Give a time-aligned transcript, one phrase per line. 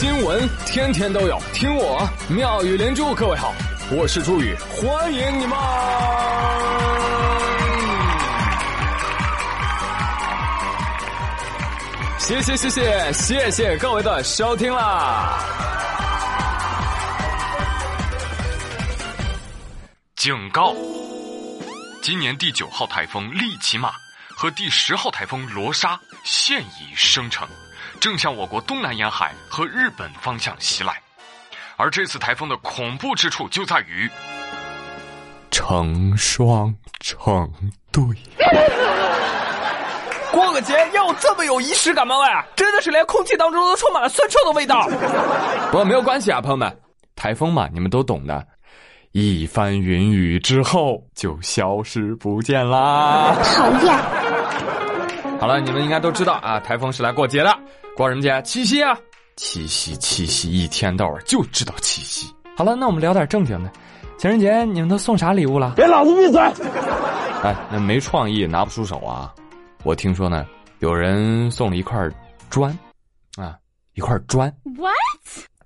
[0.00, 3.12] 新闻天天都有，听我妙语连珠。
[3.16, 3.52] 各位好，
[3.90, 5.58] 我是朱宇，欢迎你们！
[12.16, 15.40] 谢谢谢谢谢谢各位的收听啦！
[20.14, 20.76] 警告：
[22.02, 23.90] 今年第九号台风利奇马
[24.28, 27.48] 和第十号台风罗莎现已生成。
[28.00, 31.00] 正向我国东南沿海和日本方向袭来，
[31.76, 34.08] 而这次台风的恐怖之处就在于
[35.50, 37.50] 成双成
[37.90, 38.04] 对。
[40.30, 42.16] 过个节要这么有仪式感吗？
[42.18, 44.86] 喂，真的是连空气当中都充满了酸臭的味道。
[45.72, 46.80] 不过没有关系啊，朋友们，
[47.16, 48.46] 台风嘛，你们都懂的。
[49.12, 53.34] 一番云雨之后，就消失不见啦。
[53.42, 54.77] 讨厌。
[55.38, 57.56] 好了，你们应该都知道啊，台风是来过节的。
[57.96, 58.42] 过什么节？
[58.42, 58.98] 七夕啊！
[59.36, 62.32] 七夕，七夕，一天到晚就知道七夕。
[62.56, 63.70] 好了，那我们聊点正经的。
[64.18, 65.74] 情人节你们都送啥礼物了？
[65.76, 66.40] 别老子闭嘴！
[67.44, 69.32] 哎，那没创意拿不出手啊！
[69.84, 70.44] 我听说呢，
[70.80, 71.96] 有人送了一块
[72.50, 72.76] 砖，
[73.36, 73.56] 啊，
[73.94, 74.52] 一块砖。
[74.76, 74.92] What？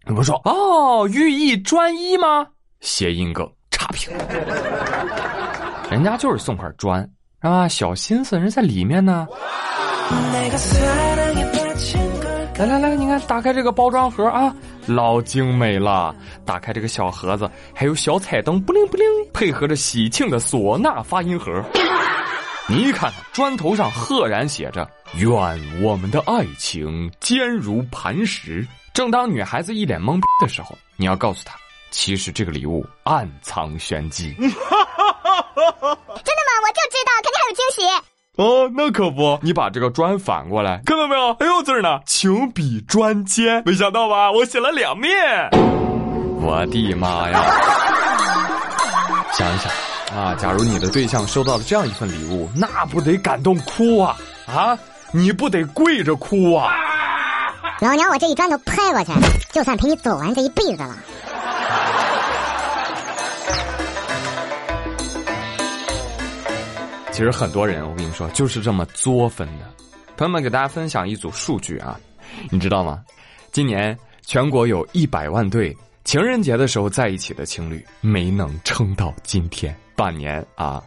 [0.07, 2.47] 你不说哦，寓意专一吗？
[2.81, 4.13] 谐音梗，差评。
[5.91, 7.09] 人家就是送块砖，
[7.43, 9.27] 啊，小心思人在里面呢。
[12.57, 14.55] 来来来，你看，打开这个包装盒啊，
[14.87, 16.15] 老精美了。
[16.45, 21.63] 打开这个小盒子，还有小彩灯，不灵不灵，配合着喜庆的唢呐发音盒。
[22.69, 25.29] 你一看，砖头上赫然写着“愿
[25.83, 28.65] 我们的爱情坚如磐石”。
[28.95, 31.57] 正当女孩子一脸懵逼的时候，你要告诉她，
[31.91, 34.33] 其实这个礼物暗藏玄机。
[34.35, 36.42] 真 的
[37.49, 37.83] 有惊喜。
[38.37, 41.35] 哦，那可不，你把这个砖反过来，看到没有？
[41.35, 44.33] 还有字呢，情比砖坚，没想到吧？
[44.33, 45.13] 我写了两面，
[46.41, 47.45] 我的妈呀！
[49.35, 49.71] 想一想
[50.19, 54.17] 啊，假如你的对象收到了这样一份礼物，那不得感动哭啊
[54.47, 54.79] 啊！
[55.13, 56.73] 你不得跪着哭啊！
[57.81, 59.13] 老娘我这一砖头拍过去，
[59.53, 60.97] 就算陪你走完这一辈子了。
[67.13, 69.67] 其实很多人，我跟你说，就是这么作分的。
[70.17, 72.01] 朋友们，给大家分享一组数据啊，
[72.51, 73.05] 你知道吗？
[73.53, 80.83] 今年全国有一百万对情人节的时候在一起的情侣没能撑到今天半年啊，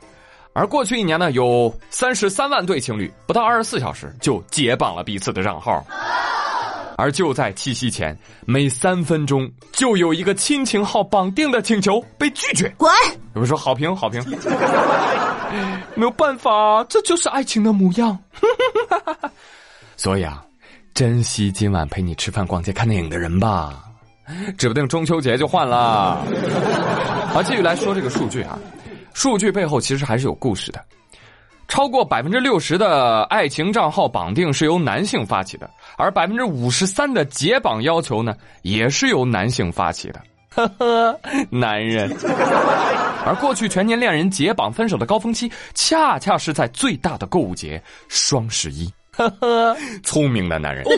[0.53, 5.85] 而过去一年呢，有三十三万对情侣不到二十四小时就解绑了彼此的账号。
[6.97, 12.73] 而就在七夕前，每三分钟就有一个亲情号绑定的请求被拒绝。
[12.77, 12.91] 滚！
[13.33, 14.23] 有人说好评好评，
[15.95, 18.17] 没有办法，这就是爱情的模样。
[19.97, 20.43] 所以啊，
[20.93, 23.83] 珍惜今晚陪你吃饭、逛街、看电影的人吧，
[24.57, 26.25] 指不定中秋节就换了。
[27.31, 28.57] 好，继续来说这个数据啊，
[29.13, 30.81] 数据背后其实还是有故事的。
[31.75, 40.21] 超过百分之六十的爱情账号绑定是由男性发起的，而百分之五十三的解绑要求呢，也是由男性发起的。
[40.51, 41.19] 呵呵，
[41.49, 42.09] 男人。
[43.25, 48.89] 而过去全年恋人解绑分手的高峰期，恰恰是在最大的购物节双十一。
[49.11, 50.85] 呵呵，聪明的男人。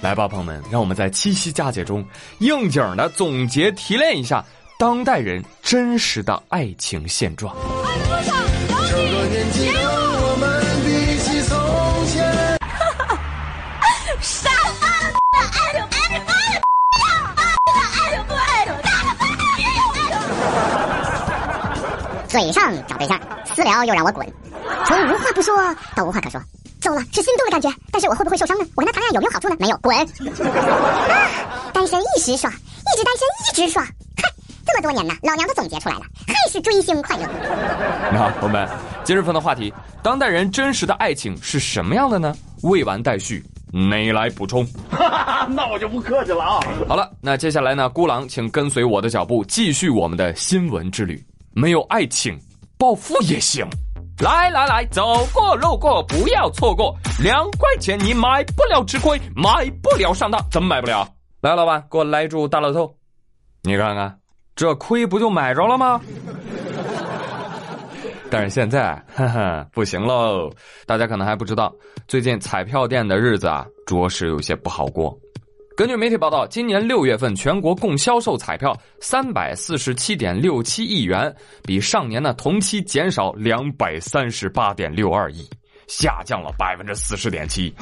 [0.00, 2.06] 来吧，朋友们，让我们在七夕佳节中
[2.38, 4.44] 应景的总结提炼一下。
[4.78, 7.52] 当代人真实的爱情现状。
[8.88, 11.58] 这个年纪的我们比起从
[12.06, 12.22] 前，
[14.20, 14.48] 啥
[15.34, 16.30] 爱就爱就爱
[18.14, 18.70] 就不爱就
[22.28, 23.20] 嘴上找对象，
[23.52, 24.24] 私聊又让我滚，
[24.86, 25.56] 从无话不说
[25.96, 26.40] 到无话可说，
[26.80, 28.64] 走了是心动的感觉，但是我会不会受伤呢？
[28.76, 29.56] 我跟他谈恋爱有没有好处呢？
[29.58, 29.98] 没有，滚！
[29.98, 30.06] 啊，
[31.72, 33.84] 单身一时爽，一直单身一直爽。
[34.80, 37.26] 这么多年呢，老娘都总结出来了，还是追星快乐。
[38.12, 38.68] 你好，朋友们，
[39.02, 39.74] 今日份的话题：
[40.04, 42.32] 当代人真实的爱情是什么样的呢？
[42.62, 44.64] 未完待续，你来补充？
[45.50, 46.60] 那我就不客气了啊！
[46.88, 51.20] 好了，那接下来呢，孤狼，请跟随我的脚步，继续我们的新闻之旅。
[51.52, 52.38] 没有爱情，
[52.78, 53.66] 暴富也行。
[54.20, 61.04] 来来来，走过路过不要错过，两块钱你买不了吃亏，买不了上当，怎么买不了？
[61.40, 62.94] 来，老板，给我来注大乐透，
[63.62, 64.17] 你看看。
[64.58, 66.00] 这亏不就买着了吗？
[68.28, 70.50] 但是现在，哈哈，不行喽！
[70.84, 71.72] 大家可能还不知道，
[72.08, 75.16] 最近彩票店的日子啊，着实有些不好过。
[75.76, 81.32] 根据媒体报道，今年六月份全国共销售彩票三百四十七点六七亿元，
[81.62, 85.48] 比上年呢同期减少两百三十八点六二亿。
[85.88, 87.74] 下降了百分之四十点七。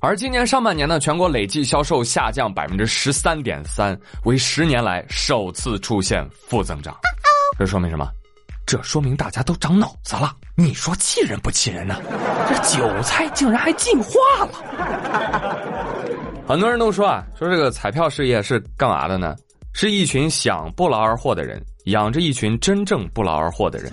[0.00, 6.94] 而今年上半年呢，全国累计销售下降百分之十三点三，为十年来首次出现负增长。
[7.58, 8.08] 这说明什么？
[8.66, 10.34] 这说明大家都长脑子了。
[10.56, 11.96] 你说气人不气人呢？
[12.48, 14.10] 这韭菜竟然还进化
[14.44, 15.58] 了。
[16.46, 19.34] 很多人都说啊，说这个彩票事业是干嘛的呢？
[19.72, 23.92] 是一群想不劳而获的人养着一群真正不劳而获的人。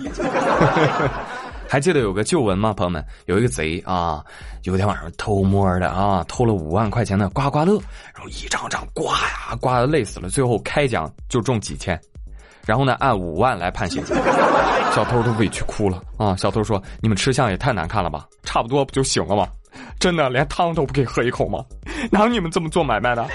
[1.72, 3.02] 还记得有个旧闻吗，朋友们？
[3.24, 4.22] 有一个贼啊，
[4.64, 7.80] 有一天晚上偷摸的啊，偷了五万块钱的刮刮乐，
[8.14, 11.98] 然后一张张刮呀，刮的累死了，最后开奖就中几千。
[12.66, 14.04] 然后呢，按五万来判刑，
[14.94, 16.36] 小偷都委屈哭了啊！
[16.36, 19.48] 小偷说：“你们吃相也太难看了吧，差不多不就行了吗？
[19.98, 21.64] 真的连汤都不给喝一口吗？
[22.10, 23.26] 哪有你们这么做买卖的？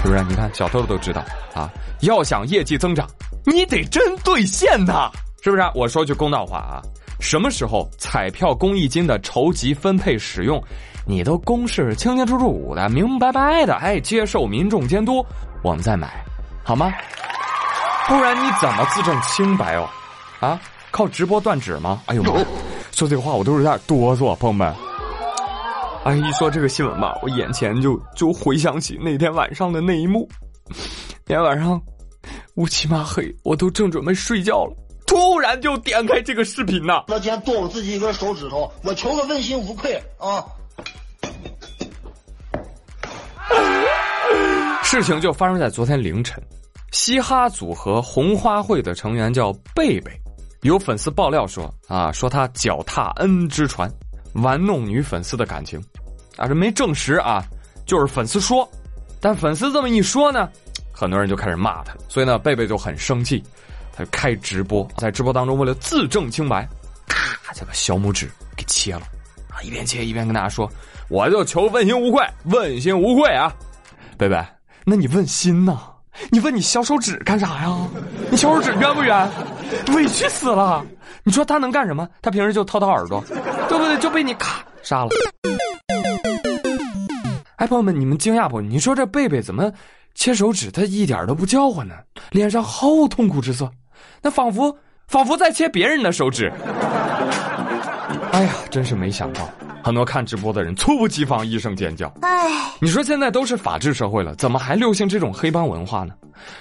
[0.00, 0.24] 是不是？
[0.30, 1.22] 你看小偷都知道
[1.52, 1.70] 啊，
[2.00, 3.06] 要想业绩增长，
[3.44, 5.10] 你得真兑现呐，
[5.44, 5.62] 是不是？
[5.74, 6.80] 我说句公道话啊，
[7.20, 10.58] 什么时候彩票公益金的筹集分配使用，
[11.06, 15.22] 你都公示清清楚楚的、明明白白的，哎，接受民众监督，
[15.62, 16.24] 我们再买。”
[16.64, 16.90] 好吗？
[18.08, 19.86] 不然你怎么自证清白哦？
[20.40, 20.58] 啊，
[20.90, 22.00] 靠直播断指吗？
[22.06, 22.32] 哎呦妈！
[22.92, 24.74] 说这话我都有点哆嗦，朋友们。
[26.04, 30.26] 哎，一说这个新闻吧，我眼前就就回想起那天晚上的那一幕。
[31.26, 31.78] 那天晚上
[32.54, 34.74] 乌漆嘛黑，我都正准备睡觉了，
[35.06, 37.04] 突然就点开这个视频呐。
[37.08, 40.44] 那天剁我自己一根手指头，我求个问心无愧啊！
[44.82, 46.40] 事情就发生在昨天凌晨，
[46.92, 50.12] 嘻哈组合红花会的成员叫贝贝，
[50.62, 53.90] 有粉丝爆料说啊，说他脚踏 N 只船，
[54.34, 55.82] 玩弄女粉丝的感情，
[56.36, 57.42] 啊，这没证实啊，
[57.86, 58.68] 就是粉丝说，
[59.20, 60.48] 但粉丝这么一说呢，
[60.92, 63.42] 很多人就开始骂他，所以呢，贝贝就很生气，
[63.96, 66.68] 他开直播，在直播当中为了自证清白，
[67.06, 69.02] 咔，就把小拇指给切了，
[69.48, 70.68] 啊，一边切一边跟大家说，
[71.08, 73.54] 我就求问心无愧，问心无愧啊，
[74.18, 74.44] 贝贝。
[74.84, 75.80] 那你问心呢？
[76.30, 77.88] 你问你小手指干啥呀？
[78.30, 79.30] 你小手指冤不冤？
[79.94, 80.84] 委屈死了！
[81.24, 82.08] 你说他能干什么？
[82.20, 83.24] 他平时就掏掏耳朵，
[83.68, 83.98] 对不对？
[83.98, 85.10] 就被你咔杀了。
[87.56, 88.60] 哎，朋友们，你们惊讶不？
[88.60, 89.72] 你说这贝贝怎么
[90.14, 91.94] 切手指，他一点都不叫唤呢？
[92.30, 93.68] 脸上毫无痛苦之色，
[94.22, 94.76] 那仿佛
[95.06, 96.52] 仿佛在切别人的手指。
[98.32, 99.48] 哎呀，真是没想到。
[99.82, 102.10] 很多看直播的人猝不及防一声尖叫。
[102.22, 102.48] 哎，
[102.80, 106.14] 你说现在都是法治社会了，怎么还流行这种黑帮文化呢？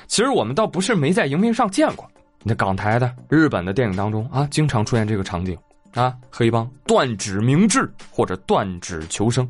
[0.08, 2.06] 其实我们倒不是没在荧屏上见过，
[2.44, 5.58] 那港台的、日本的电影当中啊，经常出现这个场景
[5.94, 9.50] 啊，黑帮断指明志或者断指求生，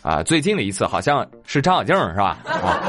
[0.00, 2.38] 啊，最近的一次好像是张小静是吧？
[2.46, 2.80] 啊，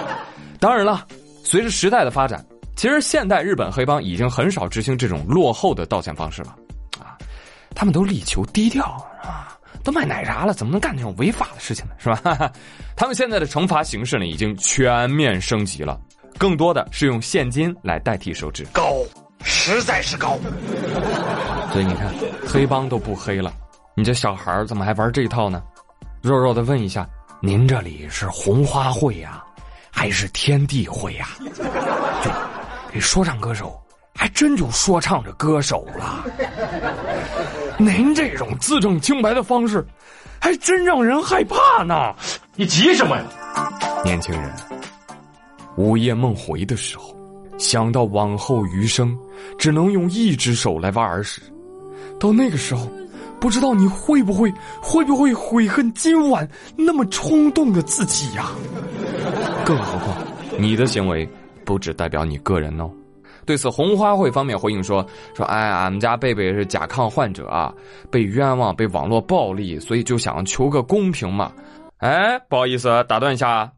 [0.58, 1.06] 当然了，
[1.44, 2.44] 随着时代的发展，
[2.76, 6.56] 其实现代日本黑帮已经很少执行这种落后的道歉方式了，
[7.00, 7.18] 啊，
[7.76, 8.86] 他们都力求低调
[9.24, 9.50] 啊。
[9.84, 11.94] 都卖奶茶了，怎么能干这种违法的事情呢？
[11.98, 12.50] 是吧？
[12.96, 16.00] 他们现在的惩罚形式呢，已经全面升级了，
[16.38, 18.94] 更多的是用现金来代替手指，高，
[19.44, 20.40] 实在是高。
[21.74, 22.14] 所以你看，
[22.48, 23.52] 黑帮都不黑了，
[23.94, 25.62] 你这小孩怎么还玩这一套呢？
[26.22, 27.06] 弱弱的问一下，
[27.42, 29.44] 您这里是红花会呀，
[29.92, 31.28] 还是天地会呀？
[32.24, 32.32] 就
[32.94, 33.76] 这说唱歌手，
[34.14, 36.24] 还真就说唱着歌手了。
[37.80, 39.84] 您这种自证清白的方式，
[40.40, 42.14] 还真让人害怕呢。
[42.56, 43.26] 你急什么呀，
[44.06, 44.54] 年轻人？
[45.76, 47.16] 午夜梦回的时候，
[47.58, 49.18] 想到往后余生
[49.58, 51.42] 只能用一只手来挖耳屎，
[52.20, 52.88] 到那个时候，
[53.40, 58.52] 不知道你会不会会不会悔恨今晚那么冲动的自己呀？
[59.66, 60.16] 更何况，
[60.60, 61.28] 你的行为
[61.66, 62.90] 不只代表你个人哦。
[63.46, 65.06] 对此，红花会方面回应说
[65.36, 67.74] ：“说哎，俺们家贝贝是甲亢患者啊，
[68.10, 71.52] 被冤枉，被网络暴力，所以就想求个公平嘛。
[71.98, 73.70] 哎，不好意思，打断一下，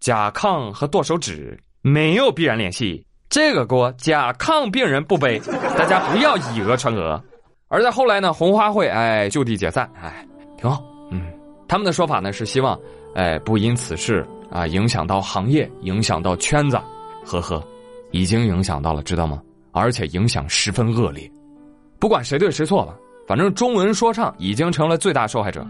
[0.00, 5.38] 甲亢和剁手指没有必然联系，这个锅甲亢病人不背，
[5.76, 7.22] 大家不要以讹传讹。
[7.68, 10.82] 而在后来呢，红花会哎就地解散，哎，挺好。
[11.10, 11.26] 嗯，
[11.68, 12.78] 他们的说法呢是希望
[13.14, 16.80] 哎不因此事啊影响到行业，影响到圈子，
[17.24, 17.62] 呵呵。”
[18.12, 19.42] 已经影响到了，知道吗？
[19.70, 21.30] 而且影响十分恶劣。
[21.98, 22.94] 不管谁对谁错吧，
[23.26, 25.66] 反正中文说唱已经成了最大受害者。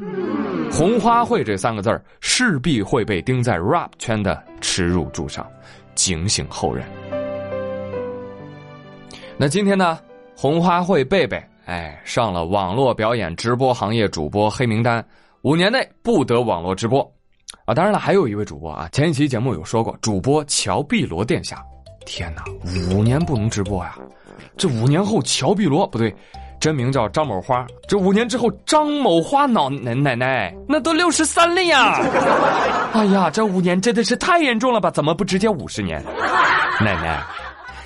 [0.72, 5.46] 红花会这三个字儿势必会被钉在 rap 圈的耻辱柱上，
[5.94, 6.84] 警醒后人。
[9.36, 10.00] 那今天呢？
[10.34, 15.04] 红花会贝贝哎上了网络表演直播行业主播黑名单，
[15.42, 17.08] 五年内不得网络直播。
[17.64, 21.62] 啊，当然了，还有一位主播啊，前一期节目有说过，主播乔碧罗殿下。
[22.04, 22.44] 天哪，
[22.90, 23.96] 五年不能直播呀！
[24.56, 26.12] 这五年后，乔碧罗不对，
[26.58, 27.64] 真名叫张某花。
[27.86, 32.00] 这五年之后，张某花脑奶奶奶那都六十三了呀！
[32.92, 34.90] 哎呀，这五年真的是太严重了吧？
[34.90, 36.02] 怎么不直接五十年？
[36.82, 37.22] 奶奶，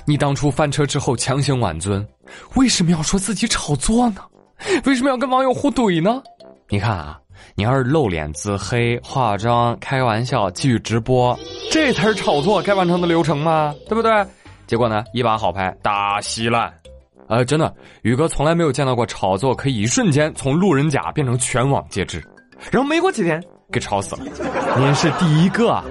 [0.05, 2.05] 你当初翻车之后强行挽尊，
[2.55, 4.21] 为什么要说自己炒作呢？
[4.85, 6.23] 为什么要跟网友互怼呢？
[6.69, 7.19] 你看啊，
[7.55, 11.37] 你要是露脸自黑、化妆、开玩笑、继续直播，
[11.71, 13.73] 这才是炒作该完成的流程吗？
[13.87, 14.11] 对不对？
[14.65, 16.73] 结果呢，一把好牌打稀烂。
[17.29, 22.23] 呃，真的，宇哥从来没有见到过炒作可以一瞬间从路人甲变成全网皆知，
[22.71, 24.21] 然后没过几天给炒死了。
[24.77, 25.83] 您是第一个啊！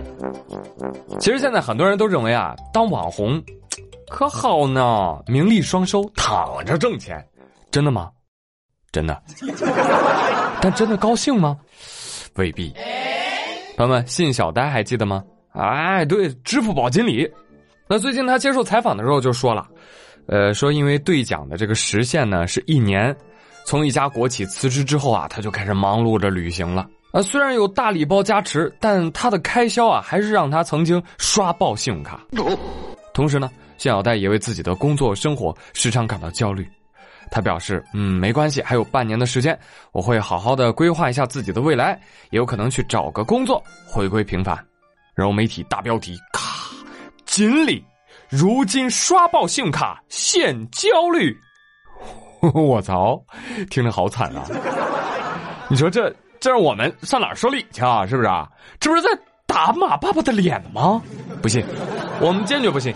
[1.20, 3.42] 其实现在很多人都认为啊，当网红
[4.08, 7.22] 可好呢，名利双收，躺着挣钱，
[7.70, 8.10] 真的吗？
[8.90, 9.22] 真的，
[10.60, 11.56] 但真的高兴吗？
[12.34, 12.72] 未必。
[13.76, 15.22] 朋友们，信小呆还记得吗？
[15.52, 17.30] 哎，对，支付宝经理。
[17.88, 19.66] 那最近他接受采访的时候就说了，
[20.26, 23.14] 呃，说因为兑奖的这个时限呢是一年，
[23.64, 26.86] 从一家国企辞职之后啊，他就开始忙碌着旅行了。
[27.12, 32.20] 啊，虽然有大礼包加持，但他的开销啊还是让他曾经刷爆信用卡。
[33.14, 33.48] 同时呢，
[33.78, 36.66] 谢小呆也为自己的工作生活时常感到焦虑。
[37.30, 39.58] 他表示：“嗯，没关系，还有半年的时间，
[39.92, 44.56] 我会好好的规划一下自己的未来，也有可能去找个工作，回归平凡。”
[45.14, 46.70] 然后媒体大标题：“咔，
[47.24, 47.82] 锦鲤
[48.28, 51.36] 如今刷爆信用卡现焦虑。
[52.54, 53.20] ”我操，
[53.70, 54.44] 听着好惨啊！
[55.68, 58.06] 你说这这让我们上哪说理去啊？
[58.06, 58.48] 是不是啊？
[58.78, 59.08] 这不是在
[59.46, 61.02] 打马爸爸的脸吗？
[61.40, 61.64] 不信，
[62.20, 62.94] 我们坚决不信。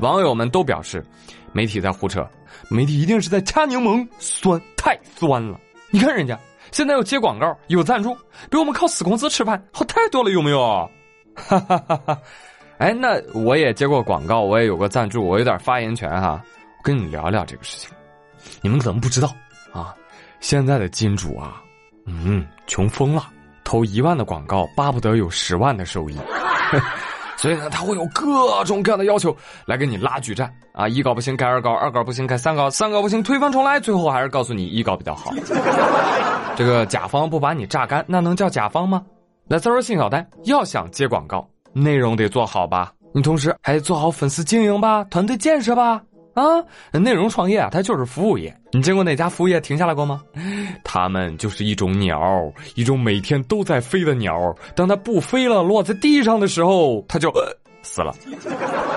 [0.00, 1.04] 网友们都表示，
[1.52, 2.26] 媒体在胡扯。
[2.68, 5.58] 媒体一定是在掐柠檬，酸太酸了。
[5.90, 6.38] 你看人家
[6.70, 8.16] 现在有接广告，有赞助，
[8.50, 10.90] 比我们靠死工资吃饭好太多了，有没有？
[11.34, 12.18] 哈哈哈哈！
[12.78, 16.42] 哎，那我也接过广告，我也有个赞助，我有点发言权哈。
[16.78, 17.90] 我跟你聊聊这个事情，
[18.60, 19.32] 你们可能不知道
[19.72, 19.94] 啊。
[20.40, 21.62] 现在的金主啊，
[22.06, 23.28] 嗯，穷疯了，
[23.64, 26.18] 投一万的广告，巴不得有十万的收益。
[27.42, 30.86] 所以呢，他会有各种各样的要求来给你拉锯战啊！
[30.86, 35.32] 一稿不行改二稿，二稿不行改三稿，三稿不行推翻重来，最后还是告诉你一稿比较好。
[36.54, 39.02] 这个甲方不把你榨干，那能叫甲方吗？
[39.48, 42.92] 那再说信小丹要想接广告，内容得做好吧？
[43.12, 46.00] 你同时还得做好粉丝经营吧，团队建设吧。
[46.34, 46.42] 啊，
[46.92, 48.54] 内容创业啊，它就是服务业。
[48.72, 50.22] 你见过哪家服务业停下来过吗？
[50.84, 52.20] 他们就是一种鸟，
[52.74, 54.54] 一种每天都在飞的鸟。
[54.74, 57.32] 当它不飞了，落在地上的时候，它就
[57.82, 58.14] 死了。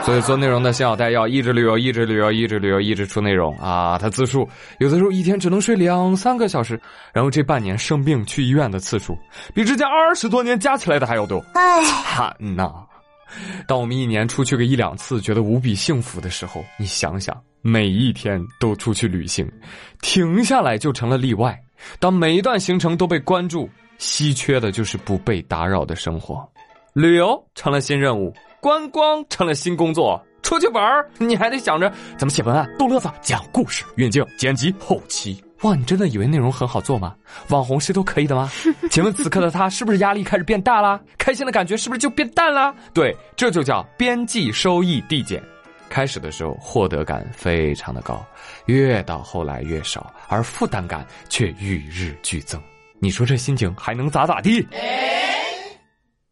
[0.04, 3.98] 所以做内容的小戴要一直旅游，一直旅游，一直旅游，一直出内容啊。
[3.98, 4.48] 他自述，
[4.80, 6.80] 有的时候一天只能睡两三个小时，
[7.12, 9.18] 然后这半年生病去医院的次数，
[9.54, 11.44] 比之前二十多年加起来的还要多。
[11.56, 12.72] 哎，惨呐！
[13.68, 19.50] 当我们一年出去个一两次，觉得无比幸福的时候，你想想，每一天都出去旅行，
[20.02, 21.60] 停下来就成了例外。
[22.00, 26.48] 当每一段行程都被关注，稀缺的就是不被打扰的生活。
[26.94, 30.24] 旅游成了新任务，观光成了新工作。
[30.42, 35.44] 出去玩你还得想着怎么写文案、逗乐子、讲故事、运镜、剪辑、后期。
[35.62, 37.16] 哇，你真的以为内容很好做吗？
[37.50, 38.52] 网红是都可以的吗？
[38.92, 41.02] 请问此刻的他是不是压力开始变大了？
[41.18, 42.76] 开心的感觉是不是就变淡了？
[42.94, 45.42] 对，这就叫边际收益递减。
[45.88, 48.24] 开始的时候获得感非常的高，
[48.66, 52.62] 越到后来越少，而负担感却与日俱增。
[53.00, 54.68] 你说这心情还能咋咋地？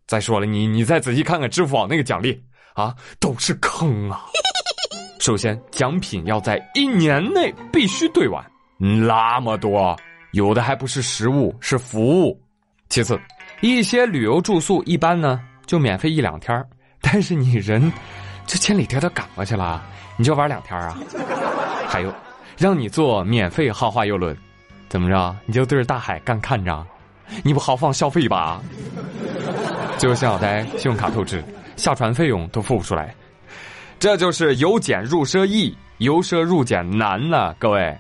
[0.06, 4.26] 再说了，你你再仔细看看支付宝那个奖励啊，都是坑啊！
[5.20, 8.44] 首先，奖品要在一年内必须兑完。
[8.78, 9.96] 那么多，
[10.32, 12.40] 有的还不是食物，是服务。
[12.90, 13.20] 其次，
[13.62, 16.64] 一些旅游住宿一般呢就免费一两天
[17.02, 17.92] 但是你人
[18.46, 19.84] 这千里迢迢赶过去了，
[20.18, 20.98] 你就玩两天啊？
[21.88, 22.14] 还有，
[22.58, 24.36] 让你坐免费豪华游轮，
[24.90, 25.36] 怎么着？
[25.46, 26.86] 你就对着大海干看着？
[27.44, 28.62] 你不豪放消费吧？
[29.98, 31.44] 最后，小呆信用卡透支，
[31.78, 33.16] 下船费用都付不出来，
[33.98, 37.98] 这就是由俭入奢易，由奢入俭难呐，各位。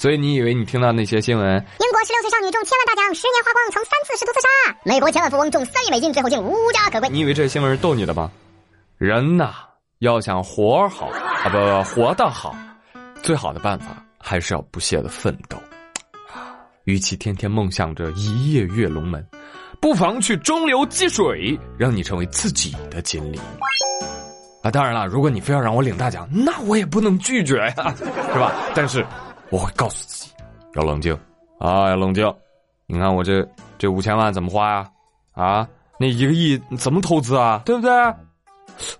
[0.00, 1.46] 所以你以为你听到那些新闻？
[1.46, 4.48] 英国十六岁少女中千万大奖，十年花光，曾三次试图自杀。
[4.82, 7.10] 美国千万富翁中三亿美金，最后竟无家可归。
[7.10, 8.30] 你以为这些新闻是逗你的吗？
[8.96, 9.52] 人呐，
[9.98, 12.56] 要想活好啊，不活得好，
[13.22, 15.58] 最好的办法还是要不懈的奋斗。
[16.84, 19.22] 与其天天梦想着一夜跃龙门，
[19.82, 23.38] 不妨去中流击水，让你成为自己的锦鲤。
[24.62, 27.94] 啊，当然了，如果你非要让我领大奖，那我也不能拒绝呀，
[28.32, 28.54] 是吧？
[28.74, 29.04] 但是。
[29.50, 30.30] 我会告诉自己，
[30.74, 31.12] 要冷静，
[31.58, 32.32] 啊，要冷静。
[32.86, 33.46] 你看我这
[33.78, 34.88] 这五千万怎么花呀？
[35.32, 37.62] 啊，那一个亿怎么投资啊？
[37.64, 37.90] 对不对？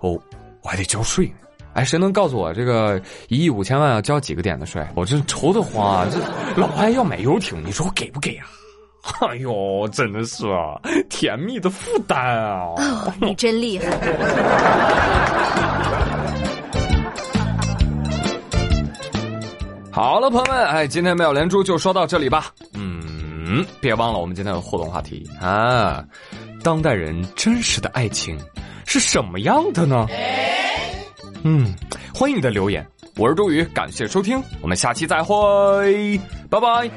[0.00, 0.20] 哦，
[0.62, 1.32] 我还得交税，
[1.72, 4.86] 哎，谁能告诉我这个一亿五千万要交几个点的税？
[4.94, 6.06] 我真愁得慌啊！
[6.10, 6.18] 这
[6.60, 8.46] 老外要买游艇，你说我给不给啊？
[9.28, 10.78] 哎呦，真的是啊，
[11.08, 12.74] 甜蜜的负担啊！
[12.76, 13.86] 哦，你真厉害。
[19.92, 22.52] 好了，朋友们，哎，今天妙连珠就说到这里吧。
[22.74, 26.04] 嗯，别忘了我们今天的互动话题啊，
[26.62, 28.38] 当代人真实的爱情
[28.86, 30.06] 是什么样的呢？
[31.42, 31.74] 嗯，
[32.14, 36.90] 欢迎你的留言，我是周宇，感谢收听，我们下期再会，拜拜。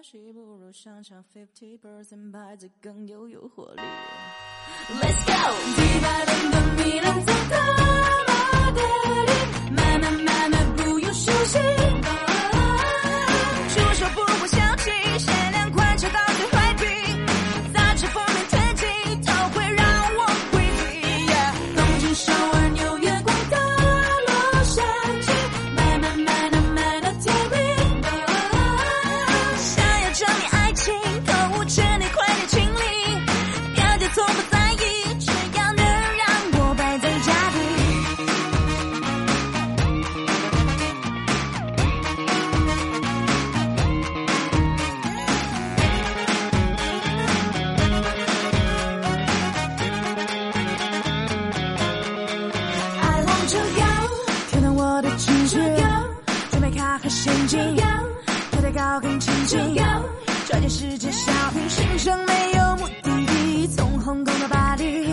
[0.00, 3.82] 消息不如商场 fifty percent 牌子更有诱惑力。
[4.98, 5.32] Let's go，
[5.76, 7.56] 迪拜伦敦米兰走到
[8.26, 8.80] 马德
[9.26, 9.30] 里，
[9.76, 11.58] 慢慢慢慢不用休息。
[57.22, 59.36] 陷阱，跳得高跟鞋，
[60.48, 65.06] 这件世界小平行程没有目的地，从红宫到巴黎，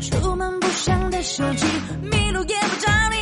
[0.00, 1.64] 出门不想带手机，
[2.10, 3.16] 迷路也不找你。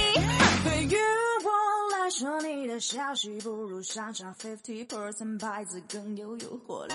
[0.64, 0.96] 对于
[1.44, 1.50] 我
[1.98, 6.94] 来说，你的消息不如商场 fifty percent 牌子更有诱惑力。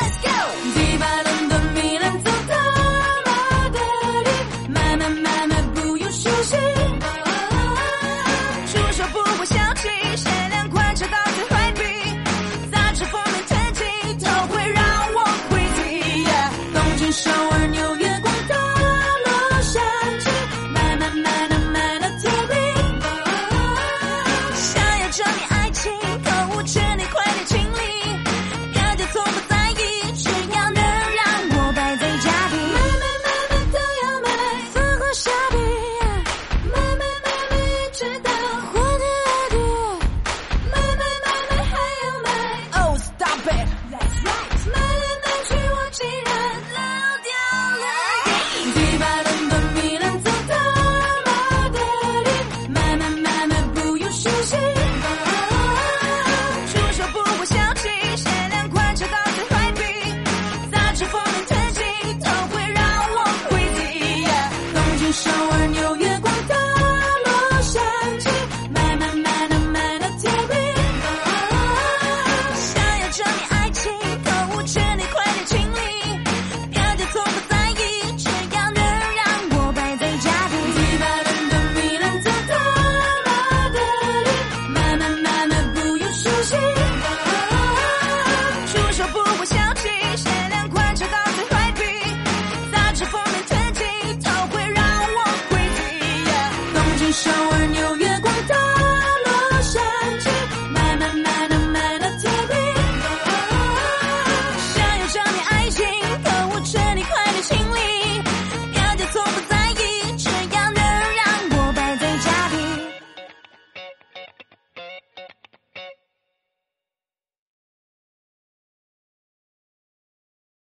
[0.00, 0.28] Let's go，
[0.74, 2.56] 迪拜、伦敦、米兰走到
[3.24, 3.78] 马德
[4.24, 4.30] 里，
[4.68, 6.56] 慢慢慢慢不用休息。
[8.70, 10.94] 出手不会小气，限量款